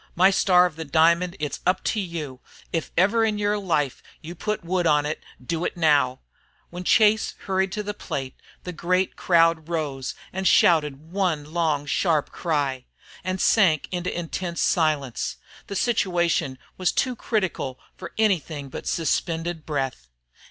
[0.15, 2.39] My Star of the Diamond, it's up to you.
[2.73, 5.05] If ever in yer life you put the wood on
[5.45, 6.21] do it now!"
[6.71, 8.33] When Chase hurried up to the plate,
[8.63, 12.85] the great crowd rose and shouted one long sharp cry,
[13.23, 15.37] and sank into intense silence.
[15.67, 20.07] The situation was too critical for anything but suspended breath.